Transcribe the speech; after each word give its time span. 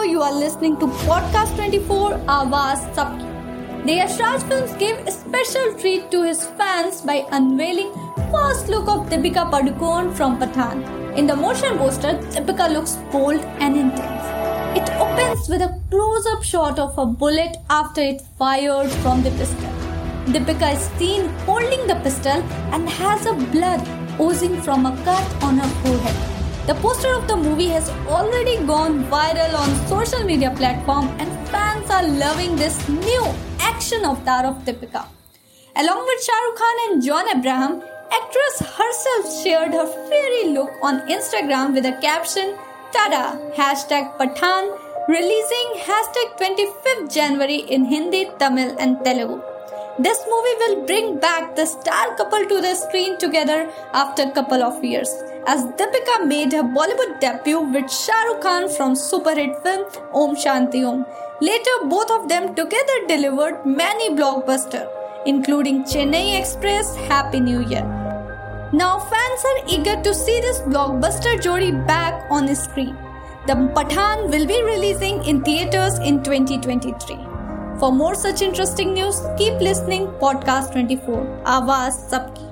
Hello, 0.00 0.12
you 0.12 0.22
are 0.22 0.32
listening 0.32 0.78
to 0.78 0.86
Podcast 1.06 1.56
24 1.56 2.12
Awaaz 2.34 2.84
Sabki. 2.94 3.84
The 3.84 3.96
Yash 3.96 4.18
Raj 4.18 4.42
Films 4.44 4.72
gave 4.76 4.96
a 5.06 5.10
special 5.10 5.74
treat 5.74 6.10
to 6.10 6.22
his 6.22 6.46
fans 6.60 7.02
by 7.02 7.26
unveiling 7.32 7.92
first 8.32 8.68
look 8.68 8.88
of 8.88 9.10
Deepika 9.10 9.44
Padukone 9.50 10.14
from 10.14 10.38
Pathaan. 10.38 10.80
In 11.18 11.26
the 11.26 11.36
motion 11.36 11.76
poster, 11.76 12.14
Deepika 12.36 12.72
looks 12.72 12.96
bold 13.12 13.42
and 13.66 13.76
intense. 13.76 14.24
It 14.80 14.88
opens 15.06 15.50
with 15.50 15.60
a 15.60 15.78
close-up 15.90 16.44
shot 16.44 16.78
of 16.78 16.96
a 16.96 17.04
bullet 17.04 17.58
after 17.68 18.00
it 18.00 18.22
fired 18.38 18.90
from 19.02 19.22
the 19.22 19.30
pistol. 19.32 19.70
Deepika 20.32 20.76
is 20.78 20.88
seen 20.96 21.28
holding 21.50 21.86
the 21.86 21.96
pistol 21.96 22.42
and 22.72 22.88
has 22.88 23.26
a 23.26 23.34
blood 23.34 23.86
oozing 24.18 24.62
from 24.62 24.86
a 24.86 24.96
cut 25.04 25.42
on 25.42 25.58
her 25.58 25.68
forehead. 25.82 25.99
The 26.66 26.74
poster 26.74 27.12
of 27.14 27.26
the 27.26 27.36
movie 27.36 27.68
has 27.68 27.88
already 28.06 28.56
gone 28.66 29.04
viral 29.04 29.54
on 29.58 29.70
social 29.88 30.24
media 30.24 30.50
platform 30.50 31.08
and 31.18 31.28
fans 31.48 31.90
are 31.90 32.06
loving 32.06 32.54
this 32.56 32.76
new 32.88 33.24
action 33.58 34.04
avatar 34.04 34.46
of 34.46 34.64
Deepika. 34.64 35.06
Along 35.76 36.04
with 36.06 36.22
Shah 36.22 36.40
Rukh 36.44 36.56
Khan 36.56 36.76
and 36.86 37.02
John 37.02 37.28
Abraham, 37.36 37.82
actress 38.12 38.60
herself 38.78 39.42
shared 39.42 39.72
her 39.72 39.86
fairy 40.08 40.52
look 40.52 40.70
on 40.82 41.00
Instagram 41.08 41.74
with 41.74 41.86
a 41.86 41.92
caption 42.00 42.56
Tada! 42.92 43.54
Hashtag 43.54 44.18
Pathaan 44.18 44.76
releasing 45.08 45.68
hashtag 45.88 46.36
25th 46.40 47.12
January 47.12 47.60
in 47.76 47.84
Hindi, 47.84 48.28
Tamil 48.38 48.76
and 48.78 49.02
Telugu. 49.04 49.40
This 49.98 50.18
movie 50.30 50.56
will 50.60 50.86
bring 50.86 51.18
back 51.18 51.56
the 51.56 51.66
star 51.66 52.16
couple 52.16 52.44
to 52.46 52.60
the 52.60 52.74
screen 52.74 53.18
together 53.18 53.70
after 53.92 54.22
a 54.22 54.30
couple 54.30 54.62
of 54.62 54.82
years, 54.82 55.10
as 55.46 55.64
Deepika 55.80 56.26
made 56.26 56.52
her 56.52 56.62
Bollywood 56.62 57.18
debut 57.20 57.60
with 57.60 57.90
Shah 57.90 58.22
Rukh 58.28 58.40
Khan 58.40 58.68
from 58.68 58.94
super 58.94 59.34
hit 59.34 59.62
film 59.62 59.84
Om 60.14 60.36
Shanti 60.36 60.84
Om. 60.88 61.04
Later, 61.40 61.76
both 61.84 62.10
of 62.10 62.28
them 62.28 62.54
together 62.54 62.98
delivered 63.08 63.66
many 63.66 64.10
blockbusters, 64.10 64.88
including 65.26 65.82
Chennai 65.84 66.38
Express, 66.38 66.94
Happy 66.96 67.40
New 67.40 67.60
Year. 67.66 67.84
Now, 68.72 69.00
fans 69.00 69.44
are 69.50 69.64
eager 69.68 70.00
to 70.02 70.14
see 70.14 70.40
this 70.40 70.60
blockbuster 70.60 71.42
jodi 71.42 71.72
back 71.72 72.30
on 72.30 72.46
the 72.46 72.54
screen. 72.54 72.96
The 73.46 73.54
Pathaan 73.54 74.30
will 74.30 74.46
be 74.46 74.62
releasing 74.62 75.24
in 75.24 75.42
theaters 75.42 75.98
in 75.98 76.22
2023. 76.22 77.29
For 77.80 77.92
more 77.92 78.14
such 78.14 78.42
interesting 78.42 78.92
news 78.92 79.22
keep 79.38 79.62
listening 79.62 80.06
podcast 80.20 80.72
twenty 80.72 80.96
four 80.96 81.44
आवाज़ 81.48 81.94
सबकी। 82.10 82.49